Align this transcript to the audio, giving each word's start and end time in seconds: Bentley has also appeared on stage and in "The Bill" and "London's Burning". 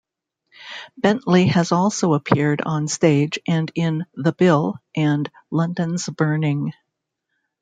Bentley 0.97 1.45
has 1.49 1.71
also 1.71 2.15
appeared 2.15 2.59
on 2.65 2.87
stage 2.87 3.37
and 3.47 3.71
in 3.75 4.07
"The 4.15 4.31
Bill" 4.31 4.79
and 4.95 5.29
"London's 5.51 6.09
Burning". 6.09 6.73